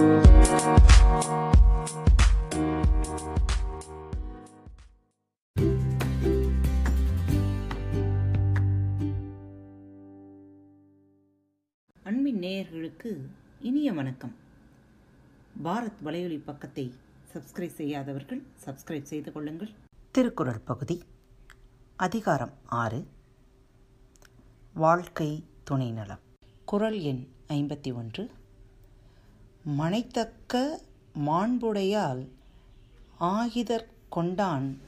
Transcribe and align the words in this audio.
அன்பின் 0.00 0.20
நேயர்களுக்கு 12.04 13.26
இனிய 13.60 13.92
வணக்கம். 13.92 14.34
பாரத் 15.64 16.00
வலையொலி 16.04 16.44
பக்கத்தை 16.44 16.94
சப்ஸ்கிரைப் 17.32 17.74
செய்யாதவர்கள் 17.74 18.42
சப்ஸ்கிரைப் 18.64 19.02
செய்து 19.02 19.32
கொள்ளுங்கள். 19.32 19.70
திருக்குறள் 20.10 20.58
பகுதி 20.58 21.02
அதிகாரம் 21.96 22.52
ஆறு 22.64 23.06
வாழ்க்கை 24.74 25.44
துணை 25.64 25.92
நலம் 25.92 26.18
குறள் 26.64 26.98
எண் 26.98 27.26
ஐம்பத்தி 27.48 27.94
ஒன்று. 27.94 28.30
மனைத்தக்க 29.64 30.80
மாண்புடையால் 31.26 32.28
ஆகிதற் 33.20 33.86
கொண்டான் 34.08 34.80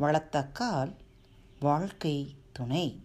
வளத்தக்கால் 0.00 0.92
வாழ்க்கை 1.60 2.34
துணை. 2.52 3.02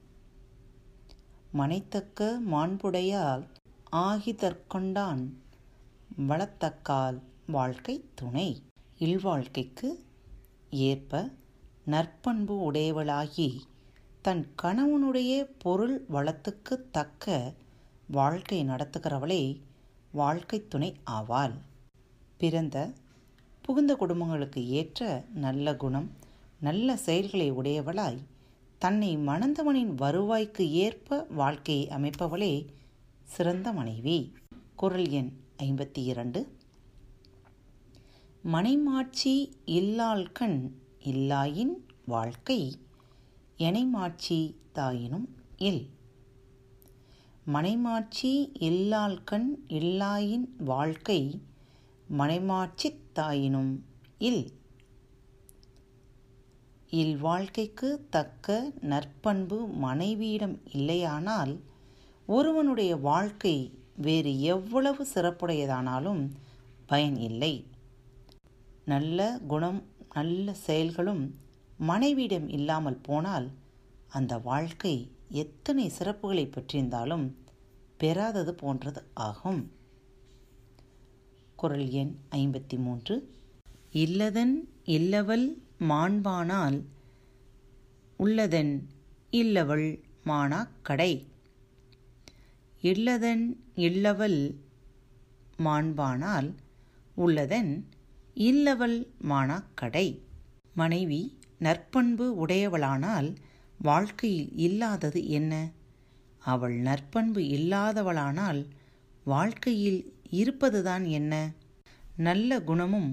மனைத்தக்க 1.52 2.40
மாண்புடையால் 2.52 3.48
ஆகிதற்கொண்டான் 3.92 5.34
வளத்தக்கால் 6.28 7.22
வாழ்க்கை 7.48 8.06
துணை. 8.16 8.64
இல்வாழ்க்கைக்கு 9.00 9.90
ஏற்ப 10.70 11.30
நற்பண்பு 11.86 12.72
உடையவளாகி 12.72 13.60
தன் 14.22 14.48
கணவனுடைய 14.62 15.50
பொருள் 15.60 16.06
வளத்துக்கு 16.14 16.90
தக்க 16.92 17.54
வாழ்க்கை 18.08 18.64
நடத்துகிறவளே 18.64 19.62
வாழ்க்கை 20.12 20.68
துணை 20.68 20.90
ஆவாள். 21.12 21.54
பிறந்த 22.38 22.94
புகுந்த 23.62 23.96
குடும்பங்களுக்கு 23.96 24.70
ஏற்ற 24.70 25.26
நல்ல 25.34 25.76
குணம் 25.76 26.10
நல்ல 26.60 26.96
செயல்களை 26.96 27.52
உடையவளாய் 27.52 28.20
தன்னை 28.80 29.18
மணந்தவனின் 29.18 29.94
வருவாய்க்கு 29.96 30.70
ஏற்ப 30.86 31.26
வாழ்க்கையை 31.30 31.88
அமைப்பவளே 31.88 32.66
சிறந்த 33.24 33.74
மனைவி. 33.74 34.18
குரல் 34.76 35.10
எண் 35.10 35.32
ஐம்பத்தி 35.64 36.04
இரண்டு 36.04 36.42
மனைமாட்சி 38.44 39.34
இல்லாள்கண் 39.66 40.60
இல்லாயின் 41.04 41.74
வாழ்க்கை 42.06 42.80
எனைமாட்சி 43.58 44.40
தாயினும் 44.76 45.28
இல். 45.58 45.84
மனைமாட்சி 47.46 48.52
எல்லாள்கண் 48.60 49.48
இல்லாயின் 49.68 50.48
வாழ்க்கை 50.58 51.42
மனைமாட்சித் 52.10 53.02
தாயினும் 53.16 53.72
இல். 54.18 54.44
இல் 56.90 57.18
வாழ்க்கைக்கு 57.18 58.08
தக்க 58.10 58.72
நற்பண்பு 58.82 59.68
மனைவியிடம் 59.68 60.60
இல்லையானால் 60.74 61.60
ஒருவனுடைய 62.28 62.96
வாழ்க்கை 62.96 63.56
வேறு 63.96 64.42
எவ்வளவு 64.42 65.08
சிறப்புடையதானாலும் 65.14 66.24
பயன் 66.88 67.16
இல்லை. 67.16 67.66
நல்ல 68.86 69.40
குணம் 69.48 69.84
நல்ல 70.14 70.54
செயல்களும் 70.54 71.24
மனைவியிடம் 71.78 72.50
இல்லாமல் 72.50 73.02
போனால் 73.02 73.50
அந்த 74.10 74.38
வாழ்க்கை 74.38 74.96
எத்தனை 75.34 75.92
சிறப்புகளை 76.00 76.44
பெற்றிருந்தாலும் 76.46 77.34
பெறாதது 77.98 78.54
போன்றது 78.54 79.04
ஆகும். 79.14 79.72
குரல் 81.56 81.90
எண் 81.90 82.16
ஐம்பத்தி 82.32 82.78
மூன்று 82.78 83.16
இல்லதன் 83.94 84.54
இல்லவள் 84.86 85.46
மாண்பானால் 85.80 86.84
உள்ளதன் 88.20 88.84
இல்லவள் 89.32 90.00
மானாக்கடை. 90.26 91.26
இல்லதன் 92.82 93.46
இல்லவள் 93.76 94.56
மாண்பானால் 95.60 96.54
உள்ளதன் 97.18 97.84
இல்லவள் 98.36 99.08
மானாக்கடை. 99.24 100.20
மனைவி 100.74 101.38
நற்பண்பு 101.60 102.46
உடையவளானால் 102.46 103.36
வாழ்க்கையில் 103.82 104.52
இல்லாதது 104.58 105.28
என்ன? 105.30 105.54
அவள் 106.44 106.76
நற்பண்பு 106.80 107.42
இல்லாதவளானால் 107.50 108.62
வாழ்க்கையில் 109.24 110.02
இருப்பதுதான் 110.32 111.06
என்ன? 111.10 111.34
நல்ல 112.18 112.60
குணமும் 112.62 113.12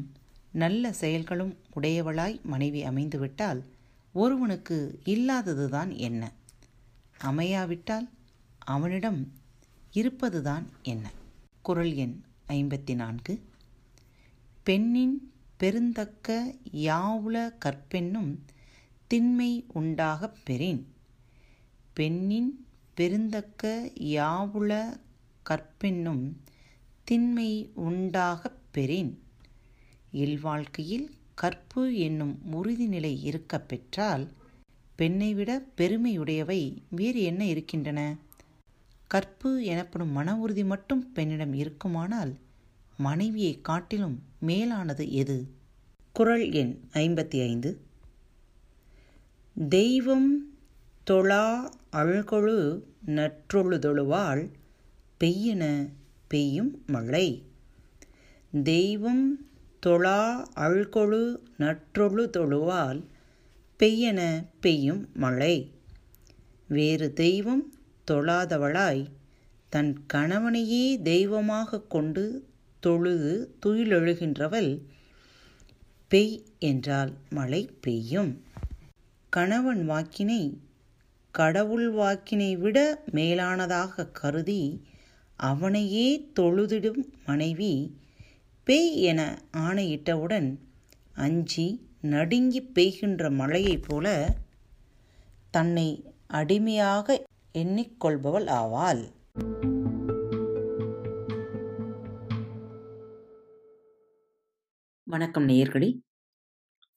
நல்ல 0.52 0.92
செயல்களும் 0.92 1.56
உடையவளாய் 1.76 2.42
மனைவி 2.42 2.84
அமைந்துவிட்டால் 2.84 3.60
ஒருவனுக்கு 4.14 4.76
இல்லாததுதான் 5.04 5.96
என்ன? 5.98 6.22
அமையாவிட்டால் 7.22 8.08
அவனிடம் 8.66 9.20
இருப்பதுதான் 9.92 10.66
என்ன? 10.82 11.04
குரல் 11.62 11.94
எண் 11.94 12.16
ஐம்பத்தி 12.48 12.94
நான்கு 12.94 13.34
பெண்ணின் 14.66 15.16
பெருந்தக்க 15.60 16.28
யாவுல 16.82 17.36
கற்பென்னும் 17.64 18.32
திண்மை 19.08 19.64
உண்டாகப் 19.72 20.36
பெறின். 20.44 20.86
பெண்ணின் 21.92 22.66
பெருந்தக்க 22.96 23.90
யாவுல 23.98 25.00
கற்பென்னும் 25.50 26.32
திண்மை 27.04 27.70
உண்டாகப் 27.74 28.58
பெறின். 28.70 29.18
இல்வாழ்க்கையில் 30.12 31.10
கற்பு 31.34 31.96
என்னும் 31.96 32.52
உறுதிநிலை 32.52 33.22
இருக்கப் 33.22 33.68
பெற்றால் 33.68 34.32
பெண்ணை 34.96 35.34
விட 35.34 35.66
பெருமையுடையவை 35.76 36.76
வேறு 36.90 37.22
என்ன 37.22 37.44
இருக்கின்றன? 37.44 38.16
கற்பு 39.06 39.64
எனப்படும் 39.64 40.10
மன 40.10 40.38
உறுதி 40.38 40.64
மட்டும் 40.64 41.12
பெண்ணிடம் 41.12 41.52
இருக்குமானால் 41.52 42.38
மனைவியை 42.96 43.60
காட்டிலும் 43.60 44.22
மேலானது 44.38 45.12
எது? 45.12 45.54
குரல் 46.12 46.52
எண் 46.52 46.80
ஐம்பத்தி 46.92 47.42
ஐந்து. 47.42 47.86
தெய்வம் 49.66 50.56
தொழா 51.10 51.70
அழ்கொழு 51.92 52.82
நற்றொழுதொழுவாள் 53.06 54.50
பெய்யென 55.20 55.88
பெய்யும் 56.28 56.82
மழை. 56.86 57.42
தெய்வம் 58.62 59.46
தொழா 59.86 60.46
அழ்கொழு 60.56 61.36
நற்றொழு 61.58 62.30
தொழுவால் 62.30 63.02
பெய்யென 63.78 64.44
பெய்யும் 64.60 65.08
மழை. 65.14 65.70
வேறு 66.68 67.12
தெய்வம் 67.12 67.72
தொழாதவளாய் 68.10 69.06
தன் 69.68 70.06
கணவனையே 70.06 71.02
தெய்வமாக 71.02 71.80
கொண்டு 71.80 72.46
தொழுது 72.80 73.56
துயிலெழுகின்றவள் 73.66 74.80
பெய் 76.10 76.42
என்றால் 76.58 77.12
மழை 77.30 77.70
பெய்யும். 77.80 78.42
கணவன் 79.30 79.88
வாக்கினை 79.88 80.58
கடவுள் 81.30 81.92
வாக்கினை 81.92 82.56
விட 82.56 83.02
மேலானதாக 83.12 84.12
கருதி 84.12 84.86
அவனையே 85.36 86.30
தொழுதிடும் 86.40 87.02
மனைவி 87.26 87.96
பேய் 88.64 89.02
என 89.02 89.42
ஆணையிட்டவுடன் 89.56 90.58
அஞ்சி 91.14 91.88
நடுங்கி 92.00 92.62
பெய்கின்ற 92.74 93.30
மழையைப் 93.30 93.84
போல 93.86 94.36
தன்னை 95.50 96.04
அடிமையாக 96.26 97.24
எண்ணிக்கொள்பவள் 97.54 98.46
ஆவாள். 98.46 99.12
வணக்கம் 105.04 105.48
நேயர்களே. 105.48 105.98